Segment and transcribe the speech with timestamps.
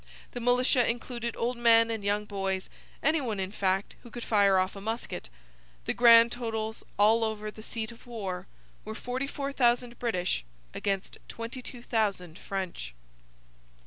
[0.31, 2.71] The militia included old men and young boys,
[3.03, 5.29] any one, in fact, who could fire off a musket.
[5.85, 8.47] The grand totals, all over the seat of war,
[8.83, 10.43] were 44,000 British
[10.73, 12.95] against 22,000 French.